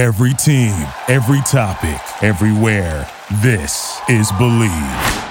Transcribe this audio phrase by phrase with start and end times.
[0.00, 0.72] Every team,
[1.08, 3.06] every topic, everywhere.
[3.42, 5.26] This is Bleav.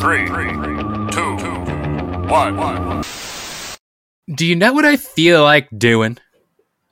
[0.00, 0.28] Three,
[1.10, 1.36] two,
[2.30, 3.02] one.
[4.32, 6.16] Do you know what I feel like doing?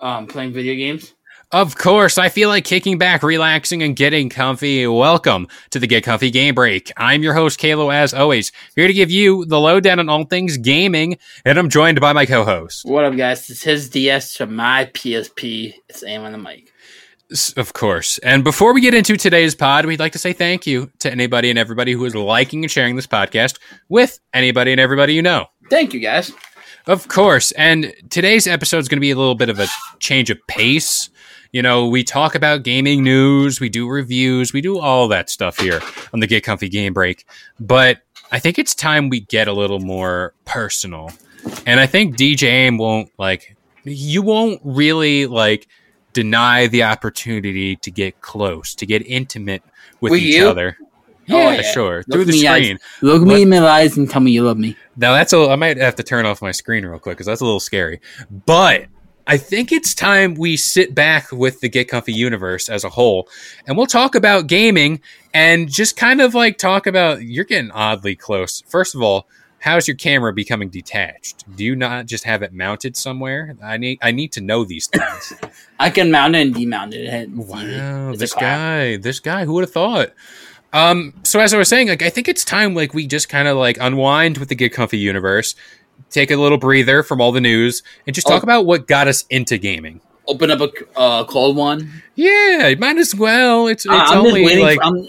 [0.01, 1.14] Um, playing video games.
[1.53, 4.87] Of course, I feel like kicking back, relaxing, and getting comfy.
[4.87, 6.91] Welcome to the Get Comfy Game Break.
[6.96, 10.57] I'm your host, Kalo, as always, here to give you the lowdown on all things
[10.57, 12.86] gaming, and I'm joined by my co-host.
[12.86, 13.50] What up, guys?
[13.50, 15.75] It's his DS to my PSP.
[15.91, 16.73] It's aim on the mic.
[17.59, 18.17] Of course.
[18.21, 21.50] And before we get into today's pod, we'd like to say thank you to anybody
[21.50, 23.59] and everybody who is liking and sharing this podcast
[23.90, 25.48] with anybody and everybody you know.
[25.68, 26.32] Thank you, guys.
[26.87, 27.50] Of course.
[27.53, 29.67] And today's episode is going to be a little bit of a
[29.98, 31.11] change of pace.
[31.52, 35.58] You know, we talk about gaming news, we do reviews, we do all that stuff
[35.58, 35.83] here
[36.14, 37.27] on the Get Comfy Game Break.
[37.61, 37.98] But
[38.30, 41.11] I think it's time we get a little more personal.
[41.66, 45.69] And I think DJ Aim won't like, you won't really like
[46.14, 49.62] deny the opportunity to get close, to get intimate
[50.00, 50.48] with Will each you?
[50.48, 50.78] other.
[51.28, 51.62] Oh, yeah, yeah.
[51.72, 51.97] sure.
[51.98, 52.78] Look Through the me eyes- screen.
[53.03, 54.75] Look What- me in my eyes and tell me you love me.
[54.97, 57.42] Now that's a I might have to turn off my screen real quick because that's
[57.42, 58.00] a little scary.
[58.47, 58.87] But
[59.27, 63.28] I think it's time we sit back with the Get Comfy universe as a whole,
[63.67, 65.01] and we'll talk about gaming
[65.33, 68.62] and just kind of like talk about you're getting oddly close.
[68.67, 69.28] First of all,
[69.61, 71.45] how's your camera becoming detached?
[71.56, 73.56] Do you not just have it mounted somewhere?
[73.62, 75.33] I need I need to know these things.
[75.78, 77.31] I can mount it and demount it.
[77.31, 80.11] Wow, It's this guy, this guy, who would have thought?
[80.73, 83.47] Um, so as I was saying, like I think it's time like we just kind
[83.47, 85.55] of like unwind with the Get Comfy universe,
[86.11, 88.45] take a little breather from all the news, and just talk Oh.
[88.45, 90.00] about what got us into gaming.
[90.28, 92.03] Open up a uh, cold one.
[92.14, 93.67] Yeah, might as well.
[93.67, 95.09] It's it's Uh, only like, for, I'm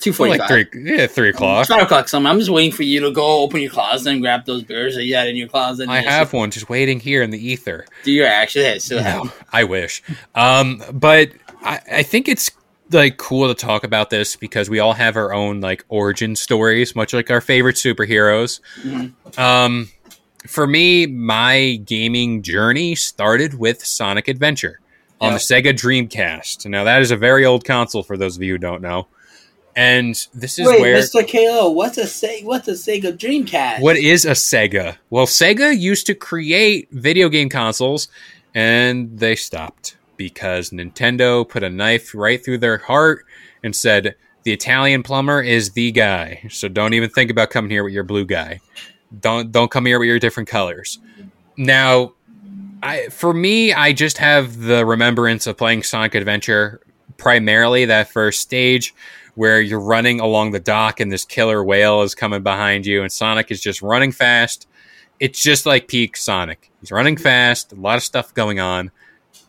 [0.00, 1.66] two forty like three, yeah, three o'clock.
[1.68, 2.08] Five o'clock.
[2.08, 2.26] Something.
[2.30, 5.04] I'm just waiting for you to go open your closet and grab those beers that
[5.04, 5.88] you had in your closet.
[5.88, 7.86] I have one just waiting here in the ether.
[8.04, 9.24] Do you actually have still have?
[9.24, 10.02] No, I wish.
[10.34, 11.30] Um, but
[11.62, 12.50] I, I think it's
[12.90, 16.94] like cool to talk about this because we all have our own like origin stories,
[16.96, 18.60] much like our favorite superheroes.
[18.82, 19.12] Mhm.
[19.38, 19.88] Um,
[20.46, 24.80] for me, my gaming journey started with Sonic Adventure
[25.20, 25.38] on Yeah.
[25.38, 26.66] the Sega Dreamcast.
[26.66, 29.06] Now that is a very old console for those of you who don't know.
[29.74, 31.22] And this is Wait, where Mr.
[31.30, 32.44] KO, what's a Sega?
[32.44, 33.80] What's a Sega Dreamcast?
[33.80, 34.96] what is a Sega?
[35.10, 38.08] Well, Sega used to create video game consoles
[38.54, 43.26] and they stopped because Nintendo put a knife right through their heart
[43.62, 44.14] and said,
[44.44, 46.46] The Italian plumber is the guy.
[46.48, 48.60] So don't even think about coming here with your blue guy.
[49.20, 50.98] Don't don't come here with your different colors.
[51.56, 52.12] Now,
[52.82, 56.80] I for me, I just have the remembrance of playing Sonic Adventure
[57.16, 58.94] primarily that first stage
[59.34, 63.12] where you're running along the dock and this killer whale is coming behind you and
[63.12, 64.66] Sonic is just running fast.
[65.20, 66.70] It's just like peak Sonic.
[66.80, 68.90] He's running fast, a lot of stuff going on.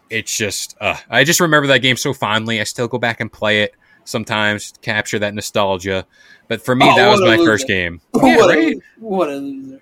[0.09, 2.61] It's just uh, I just remember that game so fondly.
[2.61, 3.75] I still go back and play it
[4.07, 6.05] sometimes capture that nostalgia.
[6.47, 7.51] But for me, Oh, that was my loser.
[7.51, 8.01] first game.
[8.15, 8.73] Yeah, what, right?
[8.75, 9.81] a, what a loser.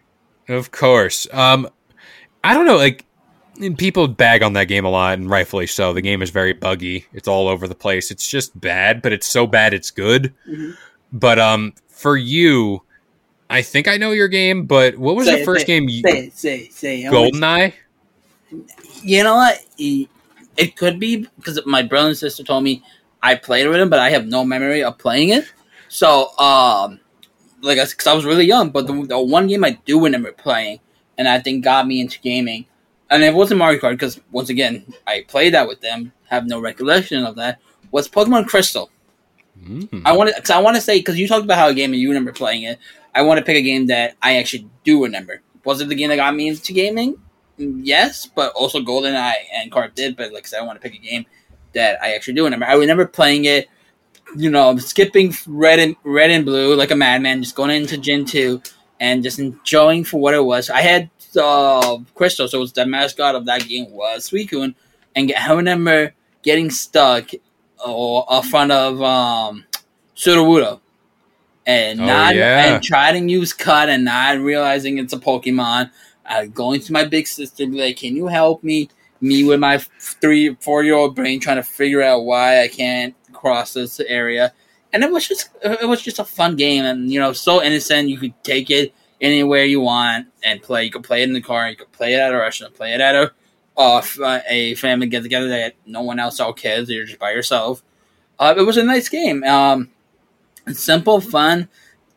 [0.50, 1.28] Of course.
[1.32, 1.70] Um,
[2.44, 2.78] I don't know.
[2.78, 3.06] Like
[3.78, 5.94] people bag on that game a lot, and rightfully so.
[5.94, 7.06] The game is very buggy.
[7.14, 8.12] It's all over the place.
[8.12, 10.34] It's just bad, but it's so bad it's good.
[10.48, 10.76] Mhm.
[11.14, 12.82] But um, for you,
[13.50, 14.66] I think I know your game.
[14.66, 15.88] But what was Say the it, first say game?
[15.90, 17.12] You, Say it, say it, say it.
[17.12, 17.74] Goldeneye.
[19.04, 19.64] You know what?
[19.78, 22.84] It could be because my brother and sister told me
[23.22, 25.46] I played with him, but I have no memory of playing it.
[25.88, 27.00] So, um,
[27.62, 30.80] like, because I was really young, but the, the one game I do remember playing,
[31.18, 32.66] and I think got me into gaming,
[33.10, 36.60] and it wasn't Mario Kart because once again I played that with them, have no
[36.60, 37.60] recollection of that.
[37.92, 38.90] Was Pokemon Crystal?
[39.64, 40.02] Mm.
[40.06, 41.94] I want to, cause I want to say, because you talked about how a game
[41.94, 42.78] and you remember playing it.
[43.14, 45.42] I want to pick a game that I actually do remember.
[45.64, 47.16] Was it the game that got me into gaming?
[47.58, 50.18] Mm, Yes, but also GoldenEye and Carp did.
[50.18, 51.26] But like I said, I want to pick a game
[51.76, 52.66] that I actually do remember.
[52.66, 53.68] I remember playing it.
[54.36, 58.26] You know, skipping red and red and blue like a madman, just going into Gen
[58.26, 58.62] two
[59.00, 60.70] and just enjoying for what it was.
[60.70, 61.10] I had
[61.42, 64.76] uh, Crystal, so it was the mascot of that game was Suicune,
[65.16, 67.30] and I remember getting stuck
[67.86, 69.64] or in front of um,
[70.18, 70.82] Sudowoodo
[71.66, 72.74] and Oh, not yeah.
[72.76, 75.92] and trying to use cut and not realizing it's a Pokemon.
[76.26, 78.90] Uh, going to my big sister, be like, "Can you help me?"
[79.22, 83.16] Me with my three, four year old brain trying to figure out why I can't
[83.34, 84.54] cross this area,
[84.94, 88.10] and it was just it was just a fun game, and you know, so innocent.
[88.10, 90.84] You could take it anywhere you want and play.
[90.84, 91.70] You could play it in the car.
[91.70, 92.76] You could play it at a restaurant.
[92.76, 93.32] Play it at a
[93.78, 96.90] uh, f- uh, a family get together that no one else saw kids.
[96.90, 97.84] You're just by yourself.
[98.40, 99.44] Uh, it was a nice game.
[99.44, 99.90] Um,
[100.72, 101.70] simple, fun,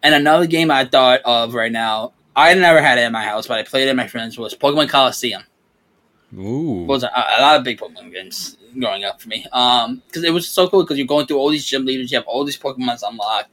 [0.03, 2.13] and another game I thought of right now.
[2.35, 4.39] I never had it in my house, but I played it with my friends.
[4.39, 5.43] Was Pokemon Colosseum.
[6.37, 6.85] Ooh.
[6.85, 9.47] was a, a lot of big Pokemon games growing up for me.
[9.53, 12.19] Um, because it was so cool because you're going through all these gym leaders, you
[12.19, 13.51] have all these Pokemons unlocked,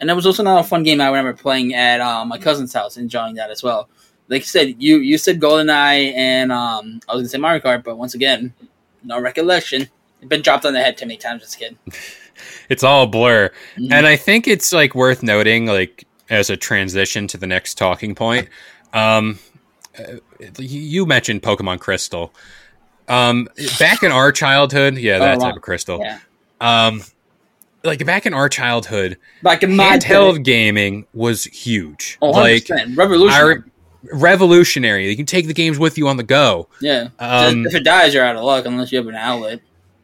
[0.00, 2.96] and that was also another fun game I remember playing at um, my cousin's house,
[2.96, 3.88] enjoying that as well.
[4.28, 7.82] Like you said, you you said GoldenEye and um, I was gonna say Mario Kart,
[7.82, 8.54] but once again,
[9.02, 9.88] no recollection.
[10.20, 11.76] It's been dropped on the head too many times as a kid.
[12.70, 13.50] It's all a blur.
[13.76, 13.92] Mhm.
[13.92, 18.14] And I think it's like worth noting, like as a transition to the next talking
[18.14, 18.48] point.
[18.94, 19.38] Um,
[20.58, 22.32] you mentioned Pokemon Crystal.
[23.08, 23.48] Um,
[23.78, 25.46] back in our childhood, yeah, that Oh, wow.
[25.46, 25.98] type of crystal.
[26.00, 26.18] Yeah,
[26.60, 27.02] Um,
[27.82, 32.18] like back in our childhood, back in my handheld gaming was huge.
[32.22, 33.56] oh, like revolutionary.
[33.56, 33.62] Re-
[34.12, 35.08] revolutionary.
[35.10, 36.68] You can take the games with you on the go.
[36.80, 39.60] yeah, Um, if it dies, you're out of luck unless you have an outlet.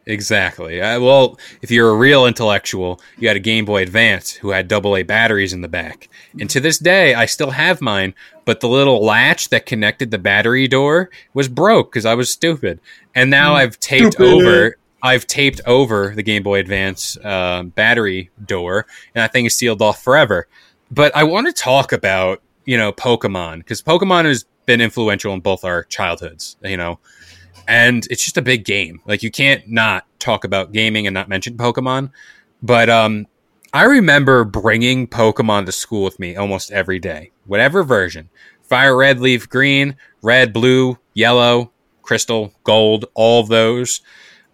[0.07, 0.81] Exactly.
[0.81, 4.73] Uh, well, if you're a real intellectual, you had a Game Boy Advance who had
[4.73, 6.09] AA batteries in the back.
[6.39, 8.15] And to this day, I still have mine,
[8.45, 12.81] but the little latch that connected the battery door was broke because I was stupid.
[13.17, 14.33] And now I've taped Stupid.
[14.33, 14.77] over.
[15.03, 19.83] I've taped over the Game Boy Advance uh, battery door, and that thing is sealed
[19.83, 20.47] off forever.
[20.91, 25.41] But I want to talk about you know Pokemon because Pokemon has been influential in
[25.41, 26.57] both our childhoods.
[26.63, 26.99] You know,
[27.69, 29.01] and it's just a big game.
[29.07, 32.11] Like you can't not talk about gaming and not mention Pokemon.
[32.63, 33.27] But um,
[33.73, 38.31] I remember bringing Pokemon to school with me almost every day, whatever version:
[38.63, 41.73] Fire Red, Leaf Green, Red, Blue, Yellow,
[42.03, 44.01] Crystal, Gold, all those.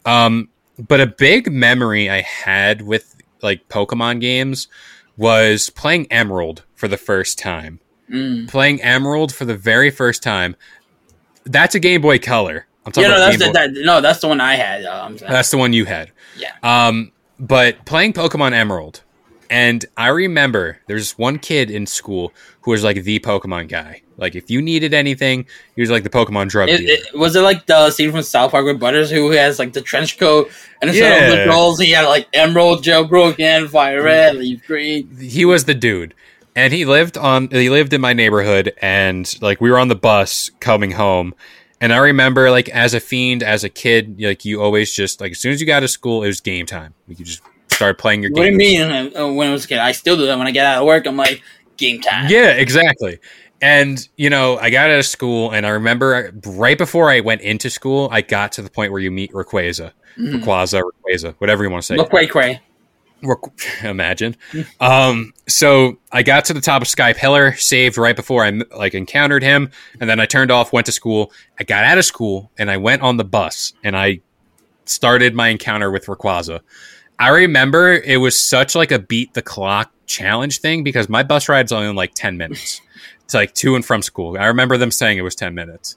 [0.05, 0.49] Um,
[0.79, 4.69] but a big memory I had with like Pokemon games
[5.17, 7.79] was playing Emerald for the first time
[8.11, 8.47] Mm.
[8.49, 10.55] playing Emerald for the very first time.
[11.45, 12.67] That's a Game Boy Color.
[12.85, 14.85] I'm talking Yeah, no, about that's the, that, no, that's the one I had.
[14.85, 16.11] Um, That's the one you had.
[16.37, 16.53] Yeah.
[16.63, 19.03] Um, but playing Pokemon Emerald,
[19.51, 22.33] and I remember there's one kid in school
[22.63, 24.03] who was like the Pokemon guy.
[24.17, 26.93] Like if you needed anything, he was like the Pokemon drug It, dealer.
[26.95, 29.81] it, was it like the scene from South Park with Butters, who has like the
[29.81, 30.51] trench coat
[30.81, 35.09] and instead of the rolls, he had like emerald, jailbroken, fire red, leaf green.
[35.19, 36.15] he was the dude
[36.55, 39.95] and he lived on he lived in my neighborhood and like we were on the
[39.97, 41.35] bus coming home
[41.83, 45.33] and i remember like as a fiend as a kid like you always just like
[45.33, 47.99] as soon as you got to school it was game time you could just start
[47.99, 48.39] playing your game.
[48.55, 49.17] What do you mean?
[49.17, 50.37] uh, When I was a kid, I still do that.
[50.39, 51.43] When I get out of work, I'm like
[51.79, 52.31] game time.
[52.31, 53.19] yeah exactly
[53.61, 57.41] and you know i got out of school and i remember right before i went
[57.41, 60.43] into school i got to the point where you meet Rayquaza, Mhm.
[60.43, 62.55] Rayquaza, Rayquaza, whatever you want to say Look, cray cray.
[62.55, 62.61] Requ-
[63.83, 64.37] imagine.
[64.81, 68.95] Um, so I got to the top of Sky Pillar, saved right before I like
[68.95, 69.71] encountered him,
[70.01, 71.33] and then I turned off, went to school.
[71.59, 74.21] I got out of school and I went on the bus and I
[74.85, 76.61] started my encounter with Rayquaza.
[77.19, 81.49] I remember it was such like a beat the clock challenge thing because my bus
[81.49, 82.81] ride's only like ten minutes.
[83.25, 84.37] It's like to and from school.
[84.39, 85.97] I remember them saying it was ten minutes,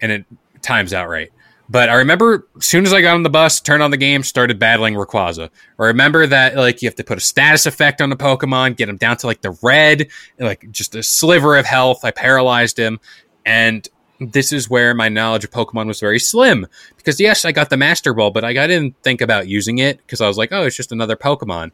[0.00, 0.24] and it
[0.62, 1.30] times out right.
[1.72, 4.22] But I remember as soon as I got on the bus, turned on the game,
[4.22, 5.48] started battling Rayquaza.
[5.78, 8.90] I remember that like you have to put a status effect on the Pokemon, get
[8.90, 10.08] him down to like the red,
[10.38, 12.04] like just a sliver of health.
[12.04, 13.00] I paralyzed him,
[13.46, 13.88] and
[14.20, 16.66] this is where my knowledge of Pokemon was very slim.
[16.98, 20.20] Because yes, I got the Master Ball, but I didn't think about using it because
[20.20, 21.70] I was like, oh, it's just another Pokemon.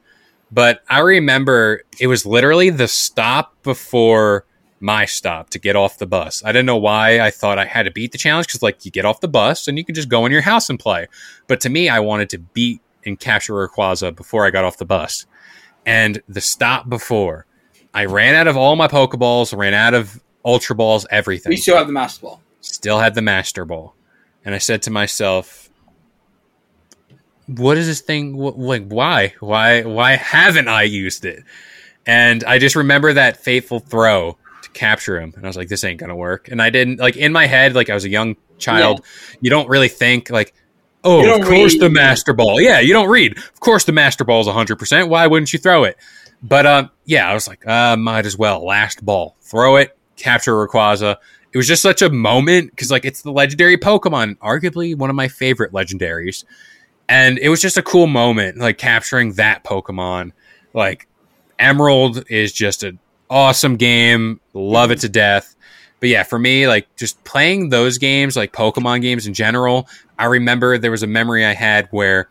[0.52, 4.44] But I remember it was literally the stop before
[4.80, 6.42] my stop to get off the bus.
[6.44, 8.90] I didn't know why I thought I had to beat the challenge because like you
[8.90, 11.06] get off the bus and you can just go in your house and play.
[11.46, 14.84] But to me, I wanted to beat and capture Rayquaza before I got off the
[14.84, 15.26] bus.
[15.86, 17.46] And the stop before,
[17.94, 21.76] I ran out of all my Pokeballs, ran out of Ultra Balls, everything We still
[21.76, 22.42] have the master ball.
[22.60, 23.94] still had the master ball
[24.44, 25.68] and i said to myself
[27.46, 31.42] what is this thing like why why why haven't i used it
[32.06, 34.36] and i just remember that fateful throw
[34.78, 35.32] capture him.
[35.36, 36.48] And i was like this ain't gonna work.
[36.48, 39.04] And i didn't like in my head like i was a young child
[39.40, 40.52] you don't really think like
[41.04, 41.82] oh of course read.
[41.82, 43.36] the master ball yeah you don't read.
[43.36, 45.96] Of course the master ball is 100% why wouldn't you throw it?
[46.42, 48.64] But um yeah i was like uh might as well.
[48.64, 49.36] Last ball.
[49.40, 51.16] Throw it capture Rayquaza.
[51.52, 55.16] It was just such a moment because like it's the legendary pokemon arguably one of
[55.16, 56.44] my favorite legendaries.
[57.08, 60.32] And it was just a cool moment like capturing that pokemon.
[60.74, 61.08] Like
[61.58, 62.98] emerald is just an
[63.30, 65.54] awesome game love it to death
[66.00, 69.86] but yeah for me like just playing those games like pokemon games in general
[70.18, 72.28] i remember there was a memory i had where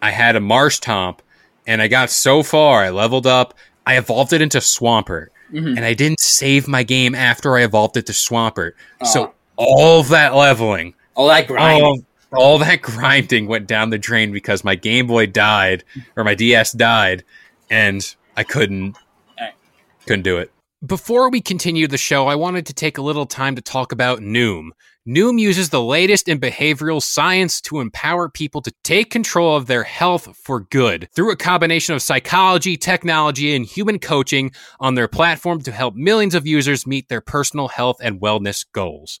[0.00, 1.18] i had a Marshtomp
[1.66, 3.54] and i got so far i leveled up
[3.86, 5.76] i evolved it into swampert Mhm.
[5.76, 8.74] and I didn't save my game after I evolved it to Swampert.
[9.04, 11.82] So all that leveling, all that grind.
[11.82, 11.98] all,
[12.32, 15.82] all that grinding went down the drain because my Game Boy died
[16.14, 17.24] or my DS died,
[17.68, 18.96] and I couldn't.
[20.10, 20.50] Couldn't do it.
[20.84, 24.18] Before we continue the show, I wanted to take a little time to talk about
[24.18, 24.70] Noom.
[25.06, 29.84] Noom uses the latest in behavioral science to empower people to take control of their
[29.84, 34.50] health for good through a combination of psychology, technology, and human coaching
[34.80, 39.20] on their platform to help millions of users meet their personal health and wellness goals.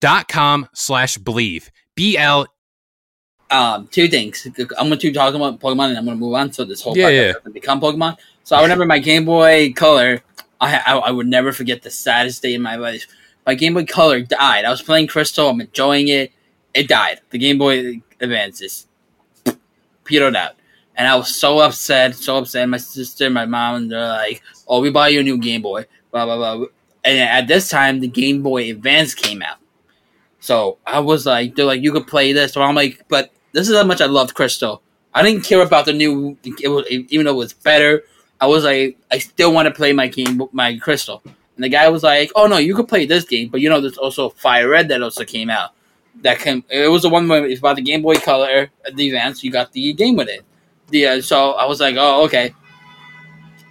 [0.00, 1.68] dot com slash bleav.
[1.94, 2.46] B L.
[3.50, 4.46] Um, two things.
[4.78, 6.52] I'm going to talk about Pokemon, and I'm going to move on.
[6.52, 7.32] So this whole Yeah, yeah.
[7.32, 8.16] doesn't become Pokemon.
[8.44, 10.22] So I remember my Game Boy Color.
[10.60, 13.06] I, I I would never forget the saddest day in my life.
[13.46, 14.64] My Game Boy Color died.
[14.64, 15.48] I was playing Crystal.
[15.48, 16.32] I'm enjoying it.
[16.74, 17.20] It died.
[17.30, 18.86] The Game Boy Advance just
[20.04, 20.52] petered out.
[20.96, 22.68] And I was so upset, so upset.
[22.68, 25.86] My sister, my mom, and they're like, "Oh, we buy you a new Game Boy."
[26.12, 26.66] Blah blah blah.
[27.04, 29.56] And at this time, the Game Boy Advance came out.
[30.40, 32.54] So I was like, they're like, you could play this.
[32.54, 34.82] So I'm like, but this is how much I loved Crystal.
[35.12, 38.02] I didn't care about the new, it was, even though it was better.
[38.40, 41.22] I was like, I still want to play my game, my Crystal.
[41.24, 43.80] And the guy was like, oh no, you could play this game, but you know,
[43.80, 45.70] there's also Fire Red that also came out.
[46.22, 49.44] That came, it was the one where it's about the Game Boy Color, the Advance.
[49.44, 50.42] You got the game with it.
[50.88, 52.54] The uh, so I was like, oh okay.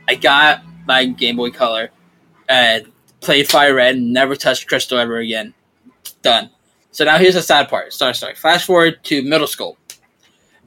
[0.08, 1.90] I got my Game Boy Color
[2.48, 5.54] and played Fire Red and never touched Crystal ever again.
[6.22, 6.52] Done.
[6.92, 7.94] So now here's the sad part.
[7.94, 8.36] Sorry, sorry.
[8.36, 9.78] Fast forward to middle school,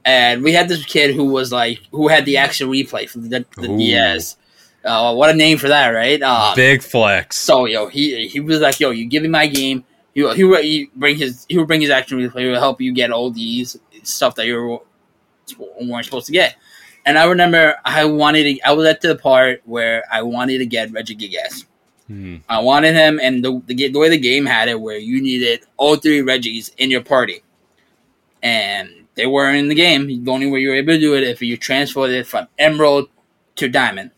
[0.05, 3.45] and we had this kid who was like, who had the action replay for the,
[3.57, 3.77] the Ooh.
[3.77, 4.37] DS.
[4.85, 6.21] Uh, what a name for that, right?
[6.21, 7.37] Uh, Big flex.
[7.37, 9.83] so yo, he he was like, yo, you give me my game.
[10.13, 12.41] He he would he bring his he would bring his action replay.
[12.41, 14.79] He would help you get all these stuff that you were,
[15.81, 16.55] weren't supposed to get.
[17.05, 18.61] And I remember I wanted to.
[18.61, 21.65] I was at the part where I wanted to get Regigigas.
[22.07, 22.37] Hmm.
[22.49, 25.61] I wanted him, and the, the the way the game had it, where you needed
[25.77, 27.43] all three Regis in your party,
[28.41, 30.23] and they were in the game.
[30.23, 33.07] The only way you were able to do it if you transferred it from Emerald
[33.55, 34.11] to Diamond.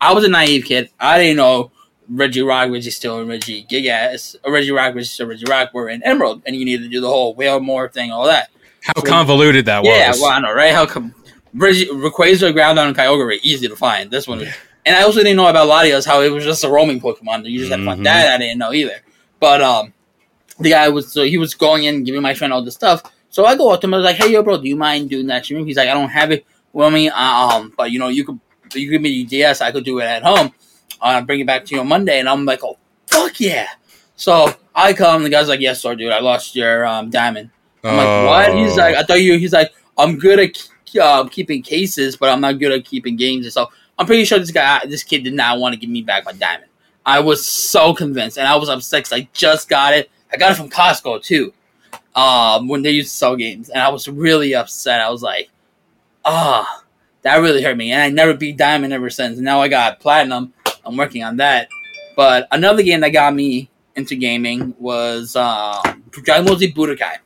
[0.00, 0.90] I was a naive kid.
[0.98, 1.70] I didn't know
[2.10, 6.84] Regirock, Reggie still Regigigas, or Regirock, Reggie Steel, Regirock were in Emerald, and you needed
[6.84, 8.50] to do the whole whale more thing, all that.
[8.82, 10.18] How convoluted that Yeah, was.
[10.18, 10.72] Yeah, well, I know, right?
[10.72, 11.14] How come
[11.54, 14.10] Reggie Rayquaza, Groudon, and Kyogre easy to find.
[14.10, 14.48] This one was
[14.84, 17.48] and I also didn't know about Latios, how it was just a roaming Pokemon.
[17.48, 17.86] You just had to Mhm.
[17.86, 18.34] find that.
[18.34, 19.00] I didn't know either.
[19.40, 19.92] But um,
[20.58, 23.02] the guy was so he was going in, giving my friend all this stuff.
[23.30, 23.94] So I go up to him.
[23.94, 25.94] I was like, "Hey, yo, bro, do you mind doing that stream?" He's like, "I
[25.94, 27.08] don't have it with me.
[27.08, 28.38] Um, but you know, you could
[28.74, 29.60] you give me the DS.
[29.60, 30.52] I could do it at home.
[31.00, 33.66] Uh, bring it back to you on Monday." And I'm like, "Oh, fuck yeah!"
[34.16, 35.22] So I come.
[35.24, 36.12] The guy's like, "Yes, sir, dude.
[36.12, 37.50] I lost your um diamond."
[37.84, 40.68] I'm like, "What?" He's like, "I thought you." He's like, "I'm good at
[41.00, 43.70] uh, keeping cases, but I'm not good at keeping games and stuff."
[44.02, 46.32] I'm pretty sure this guy, this kid, did not want to give me back my
[46.32, 46.68] diamond.
[47.06, 50.10] I was so convinced, and I was upset 'cause I just got it.
[50.32, 51.52] I got it from Costco too,
[52.16, 55.00] um, when they used to sell games, and I was really upset.
[55.00, 55.50] I was like,
[56.24, 56.82] "Ah,
[57.22, 59.38] that really hurt me." And I never beat diamond ever since.
[59.38, 60.52] Now I got platinum.
[60.84, 61.68] I'm working on that.
[62.16, 67.18] But another game that got me into gaming was um, Dragon Ball Z Budokai.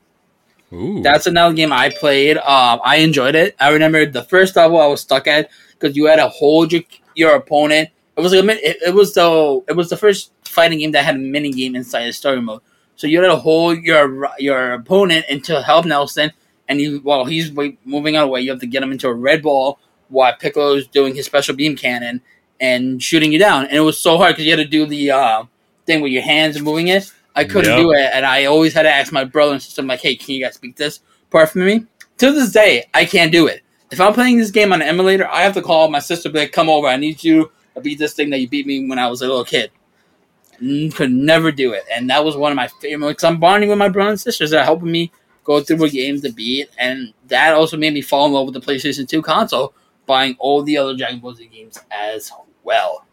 [0.75, 1.01] Ooh.
[1.03, 2.37] That's another game I played.
[2.37, 3.57] Um, I enjoyed it.
[3.59, 6.83] I remember the first level I was stuck at because you had to hold your
[7.15, 7.91] your opponent.
[8.17, 11.05] It was like a it, it was the it was the first fighting game that
[11.05, 12.61] had a mini game inside the story mode.
[12.97, 16.33] So you had to hold your your opponent into help Nelson,
[16.69, 17.53] and you while he's
[17.85, 19.79] moving out of the way, you have to get him into a red ball
[20.09, 22.23] while Piccolo's doing his special beam cannon
[22.61, 23.65] and shooting you down.
[23.67, 25.45] And it was so hard because you had to do the uh,
[25.85, 27.13] thing with your hands moving it.
[27.35, 27.81] I couldn't Yep.
[27.81, 30.17] do it, and I always had to ask my brother and sister, I'm like, "Hey,
[30.17, 31.85] can you guys speak this part for me?"
[32.19, 33.61] To this day, I can't do it.
[33.91, 36.41] If I'm playing this game on an emulator, I have to call my sister, be
[36.41, 38.99] like, "Come over, I need you to beat this thing that you beat me when
[38.99, 39.71] I was a little kid."
[40.61, 43.09] Mm, Could never do it, and that was one of my favorite.
[43.09, 45.13] Because I'm bonding with my brother and sisters that are helping me
[45.45, 48.55] go through the games to beat, and that also made me fall in love with
[48.55, 49.75] the PlayStation 2 console,
[50.07, 52.33] buying all the other Dragon Ball Z games as
[52.65, 53.05] well.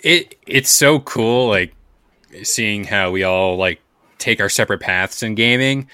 [0.00, 1.74] it it's so cool like
[2.42, 3.80] seeing how we all like
[4.18, 5.88] take our separate paths in gaming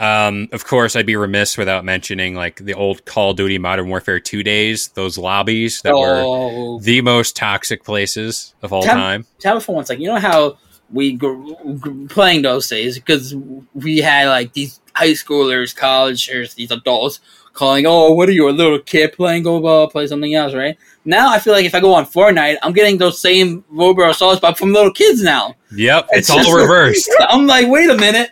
[0.00, 3.88] um of course i'd be remiss without mentioning like the old call of duty modern
[3.88, 9.26] warfare 2 days those lobbies that were Oh, the most toxic places of all time
[9.38, 10.02] tell me for one second.
[10.02, 10.56] You know how
[10.92, 13.32] we grew, grew playing those days because
[13.74, 17.20] we had like these high schoolers, collegers, these adults
[17.52, 19.44] calling, "Oh, what are you, a little kid playing?
[19.44, 22.56] Go blah, play something else." Right now, I feel like if I go on Fortnite,
[22.64, 25.54] I'm getting those same Robo assaults, but from little kids now.
[25.70, 28.30] yep it's, It's all reversed I'm like, wait a minute,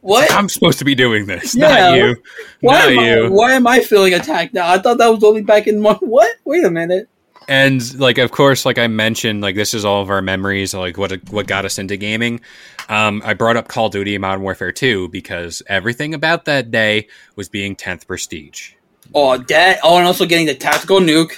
[0.00, 0.30] what?
[0.32, 2.16] i'm supposed to be doing this Yeah, not you
[2.60, 4.68] Why not am, I, you why am I feeling attacked now?
[4.70, 6.36] I thought that was only back in Mar- what?
[6.44, 7.08] Wait a minute.
[7.48, 10.98] and like of course like i mentioned like this is all of our memories like
[10.98, 12.40] what what got us into gaming
[12.90, 17.08] um, i brought up call of duty modern warfare 2 because everything about that day
[17.36, 18.72] was being 10th prestige
[19.14, 19.80] Oh, that.
[19.82, 21.32] Oh, and also getting the tactical nuke.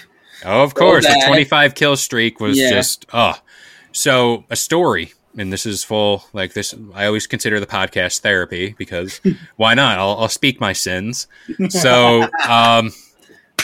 [0.45, 2.71] oh of course the 25 kill streak was Yeah.
[2.71, 3.35] just oh
[3.93, 8.75] so a story and this is full like this i always consider the podcast therapy
[8.79, 9.21] because
[9.57, 9.99] why not?
[9.99, 11.27] I'll, I'll speak my sins.
[11.69, 12.93] So um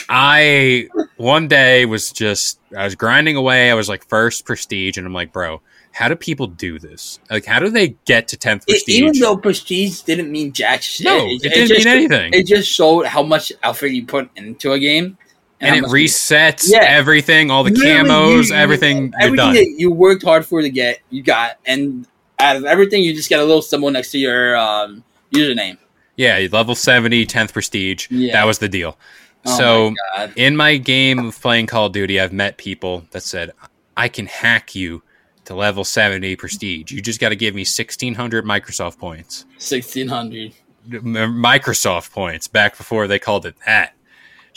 [0.09, 3.69] i one day was just i was grinding away.
[3.71, 5.61] I was like first prestige and i'm like bro
[5.97, 7.19] how do people do this?
[7.27, 8.99] Like how do they get to 10th It, prestige?
[8.99, 12.33] even though prestige didn't mean jack shit, no it, didn't just, mean anything.
[12.33, 15.17] It just showed how much effort you put into a game,
[15.61, 16.79] and how it resets Yeah.
[16.83, 20.61] everything all the Literally, camos you- everything you're everything done that you worked hard for
[20.61, 22.05] to get, you got, and
[22.39, 25.77] out of everything, you just get a little symbol next to your um, username.
[26.15, 28.33] yeah level 70 10th prestige Yeah.
[28.33, 28.97] that was the deal
[29.45, 33.23] Oh so my in my game of playing Call of Duty, I've met people that
[33.23, 33.51] said,
[33.95, 35.01] I can hack you
[35.45, 36.91] to level 70 prestige.
[36.91, 39.45] You just got to give me 1600 Microsoft points.
[39.57, 40.53] sixteen hundred.
[40.89, 43.93] Microsoft points back before they called it that.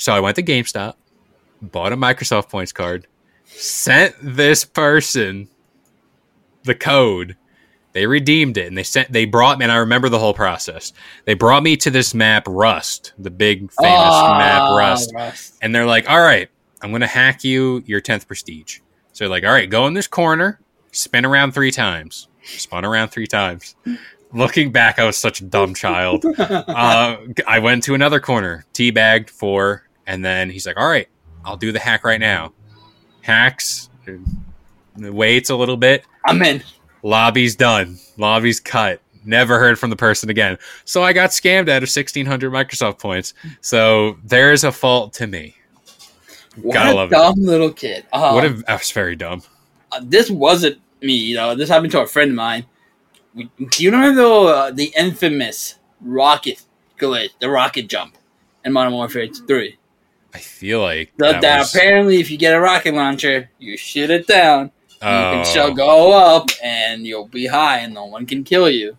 [0.01, 0.95] So I went to GameStop,
[1.61, 3.07] bought a Microsoft points card,
[3.45, 5.49] sent this person
[6.65, 7.37] the code.
[7.93, 10.95] They redeemed it and they sent they brought me and I remember the whole process.
[11.27, 15.13] They brought me to this map Rust, the big famous map Ah, Rust
[15.61, 16.49] and they're like, "All right,
[16.81, 18.79] I'm going to hack you your 10th prestige."
[19.13, 20.61] So they're like, "All right, go in this corner,
[20.93, 23.75] spin around 3 times." Spun around 3 times.
[24.33, 26.25] Looking back, I was such a dumb child.
[26.39, 31.09] Uh, I went to another corner, teabagged 4, and then he's like, "All right,
[31.45, 32.53] I'll do the hack right now."
[33.23, 33.89] Hacks
[34.97, 36.63] waits a little bit, I'm in.
[37.03, 37.99] lobby's done.
[38.17, 39.01] Lobby's cut.
[39.25, 40.59] Never heard from the person again.
[40.85, 43.35] So I got scammed out of 1600 Microsoft points.
[43.61, 45.55] So there's a fault to me.
[46.57, 47.15] What Gotta a love it.
[47.15, 48.05] dumb little kid.
[48.13, 49.43] Uh, What if was very dumb?
[49.93, 51.55] uh, this wasn't me, you know.
[51.55, 52.65] This happened to a friend of mine.
[53.35, 56.63] We- Do you remember the, uh, the infamous rocket
[56.99, 58.17] glitch, the rocket jump
[58.65, 59.77] in Modern Warfare 3?
[60.33, 64.11] I feel like That, that was, apparently, if you get a rocket launcher, you shoot
[64.11, 64.71] it down.
[65.03, 65.09] Oh.
[65.09, 68.71] You can oh, still go up, and you'll be high, and no one can kill
[68.71, 68.97] you.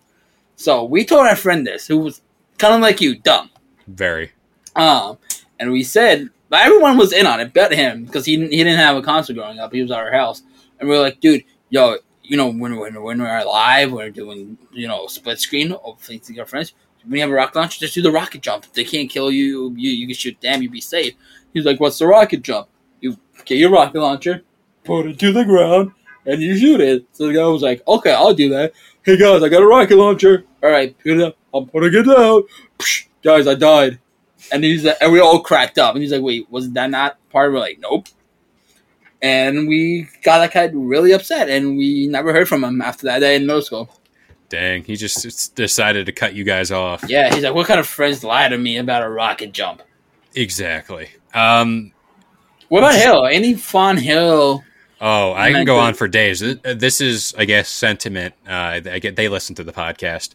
[0.56, 2.20] So we told our friend this, who was
[2.58, 3.50] kind of like you, dumb.
[3.88, 4.32] very.
[4.76, 5.18] Um,
[5.58, 8.58] and we said, but everyone was in on it, bet him, because he, didn't- he
[8.58, 9.72] didn't have a console growing up.
[9.72, 10.42] He was at our house.
[10.78, 14.58] And we were like, dude, yo, you know, when, when, when we're live, we're doing,
[14.72, 16.72] you know, split screen of things to your friends.
[17.04, 18.64] When you have a rocket launcher, just do the rocket jump.
[18.64, 21.14] If they can't kill you, you, you can shoot them, you'd be safe.
[21.52, 22.68] He's like, what's the rocket jump?
[23.00, 24.42] You get your rocket launcher,
[24.84, 25.92] put it to the ground,
[26.26, 27.06] and you shoot it.
[27.12, 28.72] So the guy was like, okay, I'll do that.
[29.02, 30.44] Hey guys, I got a rocket launcher.
[30.62, 31.36] All right, pick it up.
[31.52, 32.44] I'm putting it down.
[32.78, 33.98] Psh, guys, I died.
[34.52, 35.94] And he's like, and we all cracked up.
[35.94, 37.52] And he's like, wait, was that not part?
[37.52, 38.06] We're like, nope.
[39.20, 43.20] And we got that guy really upset, and we never heard from him after that
[43.20, 43.88] day in middle school.
[44.52, 47.02] Dang, he just decided to cut you guys off.
[47.08, 49.80] Yeah, he's like, what kind of friends lie to me about a rocket jump?
[50.34, 51.08] Exactly.
[51.32, 51.92] Um,
[52.68, 53.24] What about Hill?
[53.24, 54.62] Any fun Hill?
[55.00, 56.40] Oh, I can go on for days.
[56.62, 58.34] This is, I guess, sentiment.
[58.46, 60.34] Uh, I get they listen to the podcast.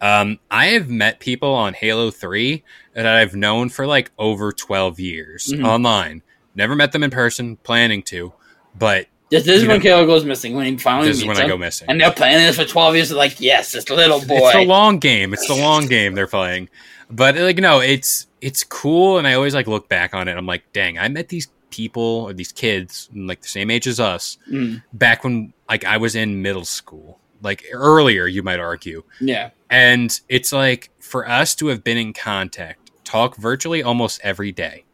[0.00, 4.98] Um, I have met people on Halo Three that I've known for like over twelve
[4.98, 5.62] years Mhm.
[5.66, 6.22] online.
[6.54, 7.56] Never met them in person.
[7.56, 8.32] Planning to,
[8.74, 11.26] but This, this is You when know- Caleb goes missing, when he finally this is
[11.26, 11.86] when I go missing.
[11.90, 13.08] And they're playing this for 12 years.
[13.10, 14.48] They're like, yes, this little boy.
[14.48, 15.32] It's the long game.
[15.34, 16.68] It's the long game they're playing.
[17.10, 20.36] But like no, it's it's cool and I always like look back on it.
[20.36, 24.00] I'm like, dang, I met these people or these kids like the same age as
[24.00, 27.18] us Mm, back when like I was in middle school.
[27.42, 29.04] Like earlier, you might argue.
[29.20, 29.50] yeah.
[29.70, 34.84] And it's like for us to have been in contact, talk virtually almost every day.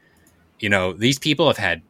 [0.60, 1.82] you know, these people have had,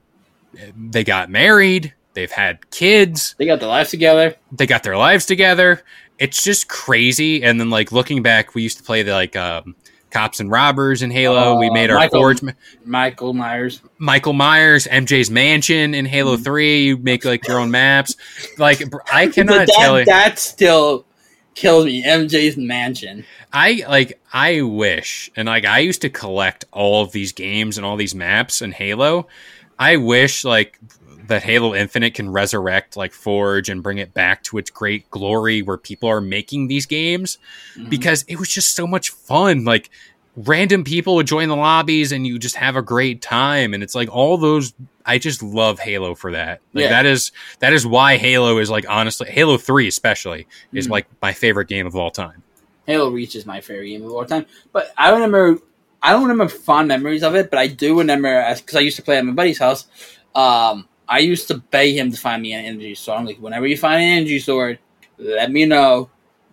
[0.90, 4.34] they got married, they've had kids, They got their lives together.
[4.52, 5.82] they got their lives together.
[6.18, 7.42] It's just crazy.
[7.42, 9.74] And then like looking back, we used to play the like um,
[10.10, 11.58] cops and robbers in Halo.
[11.58, 12.40] we Uh, made our Michael- Forge,
[12.84, 13.80] Michael Myers.
[13.98, 16.44] Michael Myers, MJ's Mansion in Halo Mm-hmm.
[16.44, 16.84] Three.
[16.84, 18.16] You make like your own maps.
[18.58, 18.80] Like
[19.12, 20.04] I cannot that, tell you.
[20.06, 21.04] that still
[21.56, 22.04] kills me.
[22.04, 23.24] MJ's mansion.
[23.52, 27.84] I like I wish and like I used to collect all of these games and
[27.84, 29.26] all these maps in Halo.
[29.80, 30.78] I wish like
[31.28, 35.62] that Halo Infinite can resurrect like Forge and bring it back to its great glory
[35.62, 37.38] where people are making these games
[37.76, 37.88] Mhm.
[37.90, 39.64] because it was just so much fun.
[39.64, 39.90] Like
[40.36, 43.94] random people would join the lobbies and you just have a great time and it's
[43.94, 44.74] like all those
[45.06, 46.60] I just love Halo for that.
[46.72, 46.88] Like Yeah.
[46.90, 50.90] that is that is why Halo is like honestly Halo 3 especially is Mhm.
[50.90, 52.42] like my favorite game of all time.
[52.86, 54.44] Halo Reach is my favorite game of all time.
[54.72, 55.58] But I remember,
[56.02, 59.02] I don't remember fond memories of it, but I do remember because I used to
[59.02, 59.86] play at my buddy's house.
[60.34, 63.18] Um, I used to beg him to find me an energy sword.
[63.20, 64.78] I'm like, whenever you find an energy sword,
[65.18, 66.08] let me know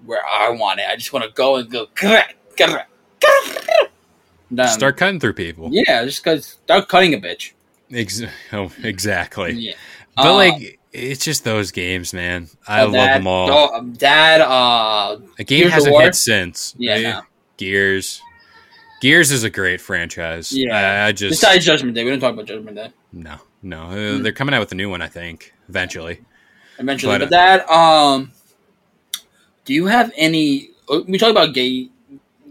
[0.06, 0.86] where I want it.
[0.90, 1.88] I just want to go and go.
[1.96, 2.24] "Grr,
[2.58, 2.84] grr,
[3.20, 3.88] grr."
[4.54, 4.68] Done.
[4.68, 5.70] Start cutting through people.
[5.72, 7.54] Yeah, just cause start cutting a bitch.
[7.94, 9.54] Ex- oh, exactly.
[9.54, 9.74] Yeah,
[10.18, 12.50] But Uh, like, it's just those games, man.
[12.68, 13.50] I uh, love that- them all.
[13.50, 16.76] oh, Dad, uh, A game Gears hasn't hit since.
[16.78, 17.22] Yeah, Eh, no.
[17.56, 18.22] Gears.
[19.02, 20.52] Gears is a great franchise.
[20.52, 20.76] Yeah.
[21.04, 22.92] I, I just besides Judgment Day, we don't talk about Judgment Day.
[23.14, 23.78] No, no.
[23.88, 24.24] Mm.
[24.24, 26.22] They're coming out with a new one, I think, eventually.
[26.80, 27.14] eventually.
[27.20, 28.32] But, But, that, um,
[29.66, 30.72] do you have any?
[30.90, 31.90] uh, We talk about gay,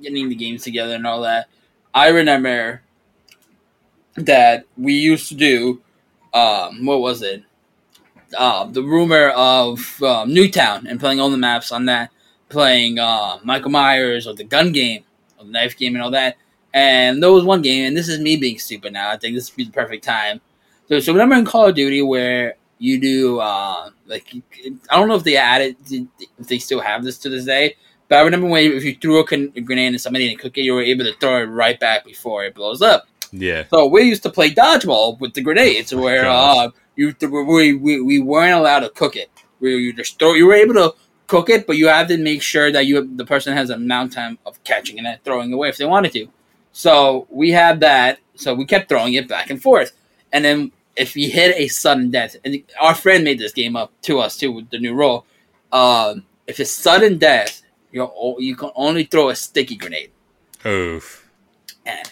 [0.02, 1.48] getting the games together and all that.
[1.94, 2.82] I remember
[4.16, 5.80] that we used to do.
[6.32, 7.42] Um, what was it?
[8.36, 12.10] Uh, the rumor of um, Nuketown and playing all the maps on that,
[12.48, 15.02] playing uh, Michael Myers or the gun game,
[15.38, 16.36] or the knife game, and all that.
[16.72, 19.10] And there was one game, and this is me being stupid now.
[19.10, 20.40] I think this would be the perfect time.
[20.90, 24.34] So, so remember in Call of Duty where you do uh, like
[24.90, 27.76] I don't know if they added if they still have this to this day,
[28.08, 30.58] but I remember when if you threw a, con- a grenade at somebody and cook
[30.58, 33.06] it, you were able to throw it right back before it blows up.
[33.30, 33.64] Yeah.
[33.70, 38.00] So we used to play dodgeball with the grenades, where uh, you th- we, we
[38.00, 39.30] we weren't allowed to cook it.
[39.60, 40.34] We you just throw.
[40.34, 40.94] You were able to
[41.28, 44.12] cook it, but you have to make sure that you the person has a amount
[44.12, 46.26] time of catching it and throwing away if they wanted to.
[46.72, 48.18] So we had that.
[48.34, 49.92] So we kept throwing it back and forth,
[50.32, 53.90] and then if you hit a sudden death, and our friend made this game up
[54.02, 55.24] to us too with the new rule.
[55.72, 60.10] Um, if it's sudden death, you you can only throw a sticky grenade.
[60.66, 61.28] Oof.
[61.86, 62.10] And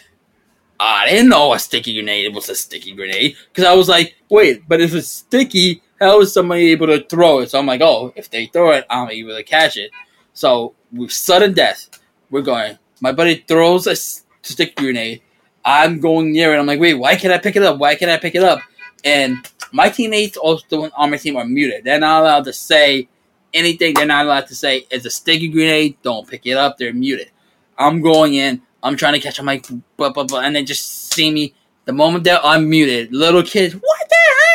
[0.79, 4.67] I didn't know a sticky grenade was a sticky grenade because I was like, wait,
[4.67, 7.51] but if it's sticky, how is somebody able to throw it?
[7.51, 9.91] So I'm like, oh, if they throw it, I'm able to catch it.
[10.33, 11.89] So with sudden death,
[12.31, 12.79] we're going.
[13.01, 15.21] My buddy throws a sticky grenade.
[15.63, 16.59] I'm going near it.
[16.59, 17.77] I'm like, wait, why can't I pick it up?
[17.77, 18.59] Why can't I pick it up?
[19.03, 19.37] And
[19.71, 21.83] my teammates also on my team are muted.
[21.83, 23.07] They're not allowed to say
[23.53, 23.93] anything.
[23.93, 25.97] They're not allowed to say it's a sticky grenade.
[26.01, 26.77] Don't pick it up.
[26.77, 27.31] They're muted.
[27.77, 28.61] I'm going in.
[28.81, 29.39] I'm trying to catch.
[29.39, 31.53] I'm like, blah, blah, blah, and they just see me.
[31.85, 34.49] The moment that I'm muted, little kids, what the hell?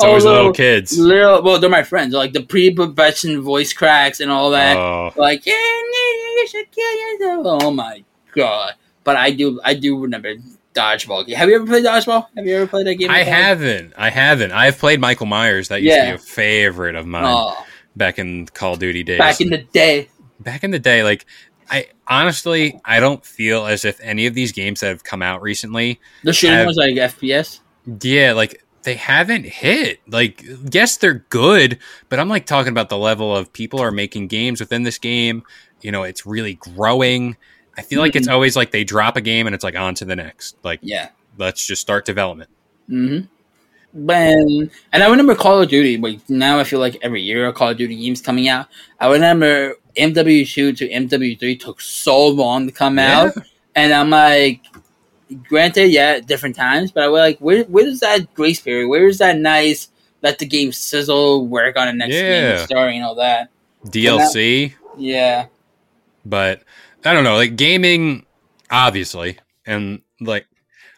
[0.00, 0.98] It's always oh, little kids.
[0.98, 2.14] Little, well, they're my friends.
[2.14, 4.74] Like the pre-pubescent voice cracks and all that.
[4.78, 7.62] Oh, Like, yeah, you should kill yourself.
[7.62, 8.02] Oh my
[8.32, 8.76] god!
[9.04, 10.36] But I do, I do remember
[10.80, 11.32] dodgeball.
[11.34, 12.26] Have you ever played dodgeball?
[12.36, 13.10] Have you ever played that game?
[13.10, 13.92] I haven't.
[13.96, 14.52] I haven't.
[14.52, 15.68] I've played Michael Myers.
[15.68, 17.56] That used to be a favorite of mine Oh,
[17.96, 19.18] back in Call of Duty days.
[19.18, 20.08] back in the day.
[20.40, 21.26] back in the day, like
[21.70, 25.42] I honestly, I don't feel as if any of these games that have come out
[25.42, 27.60] recently, The shooting Have- was like FPS.
[28.02, 30.00] yeah, like they haven't hit.
[30.08, 34.28] Like, yes, they're good, but I'm like talking about the level of people are making
[34.28, 35.42] games within this game.
[35.82, 37.36] You know, it's really growing.
[37.80, 38.32] I feel like it's Mhm.
[38.32, 40.56] always like they drop a game and it's like on to the next.
[40.62, 41.08] Like, Yeah.
[41.38, 42.50] let's just start development.
[42.90, 43.26] Mm-hmm.
[43.92, 45.96] When and I remember Call of Duty.
[45.96, 48.66] Like now, I feel like every year a Call of Duty game's coming out.
[49.00, 53.34] I remember MW2 to MW3 took so long to come out,
[53.74, 54.60] and I'm like,
[55.48, 58.88] granted, yeah, different times, but I was like, where where is that grace period?
[58.88, 59.88] Where is that nice?
[60.22, 62.56] Let the game sizzle, work on the next Yeah.
[62.58, 63.48] game, story, and all that.
[63.86, 64.74] DLC.
[64.98, 65.46] Yeah,
[66.24, 66.62] but
[67.04, 68.26] I don't know, like gaming,
[68.70, 70.46] obviously, and like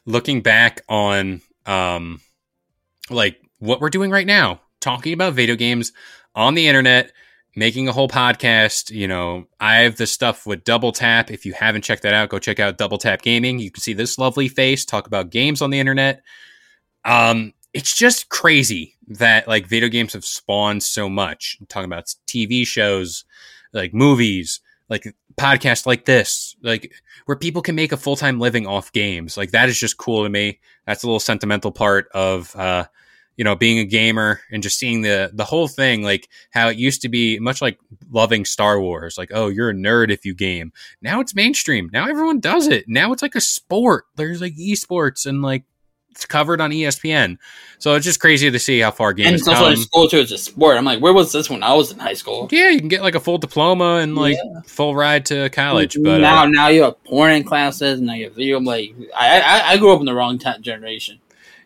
[0.05, 2.21] looking back on, um,
[3.09, 5.93] like what we're doing right now, talking about video games
[6.35, 7.13] on the internet,
[7.55, 8.91] making a whole podcast.
[8.91, 11.31] You know, I have the stuff with Double Tap.
[11.31, 13.61] If you haven't checked that out, go check out Double Tap Gaming.
[13.61, 16.23] You can see this lovely face talk about games on the internet.
[17.05, 21.59] Um, it's just crazy that like video games have spawned so much.
[21.61, 23.25] I'm talking about TV shows,
[23.73, 26.93] like movies, like podcasts like this, like
[27.27, 29.37] where people can make a full time living off games.
[29.37, 30.61] Like that is just cool to me.
[30.87, 32.85] That's a little sentimental part of uh,
[33.37, 36.77] you know being a gamer and just seeing the the whole thing like how it
[36.77, 37.79] used to be much like
[38.11, 42.07] loving star wars like oh you're a nerd if you game now it's mainstream now
[42.07, 45.65] everyone does it now it's like a sport there's like esports and like
[46.13, 47.37] it's covered on espn
[47.79, 50.09] so it's just crazy to see how far And games it's also in come school
[50.09, 50.21] too.
[50.21, 50.77] It's a sport.
[50.77, 52.49] I'm like, where was this when I was in high school?
[52.53, 56.19] yeah you can get like a full diploma and like full ride to college but
[56.21, 58.01] now, uh, now you have porn in classes.
[58.01, 58.61] Now you have video.
[58.61, 61.19] Like, I, I, I grew up in the wrong t- generation.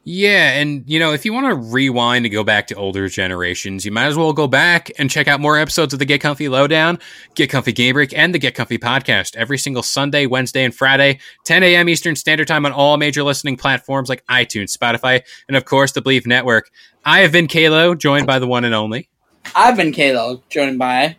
[0.08, 3.84] Yeah, and you know, if you want to rewind and go back to older generations,
[3.84, 6.48] you might as well go back and check out more episodes of the Get Comfy
[6.48, 7.00] Lowdown,
[7.34, 11.18] Get Comfy Game Break, and the Get Comfy podcast every single Sunday, Wednesday, and Friday,
[11.44, 11.88] 10 a.m.
[11.88, 16.00] Eastern Standard Time on all major listening platforms like iTunes, Spotify, and of course the
[16.00, 16.70] Bleav Network.
[17.04, 19.08] I have been Kalo, joined by the one and only
[19.56, 21.16] I've been Kalo, joined by,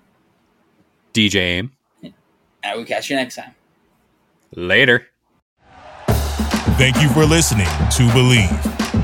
[1.14, 1.72] DJ Aim.
[2.02, 2.14] and
[2.74, 3.54] we'll catch you next time.
[4.56, 5.08] Later.
[6.78, 8.77] Thank you for listening to Bleav.